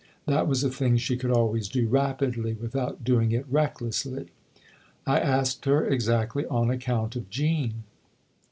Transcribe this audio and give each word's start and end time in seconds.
That 0.25 0.47
was 0.47 0.63
a 0.63 0.71
thing 0.71 0.97
she 0.97 1.15
could 1.15 1.29
always 1.29 1.69
do 1.69 1.87
rapidly 1.87 2.55
without 2.55 3.03
doing 3.03 3.31
it 3.33 3.45
recklessly." 3.47 4.29
I 5.05 5.19
asked 5.19 5.65
her 5.65 5.85
exactly 5.85 6.43
on 6.47 6.71
account 6.71 7.15
of 7.15 7.29
Jean." 7.29 7.83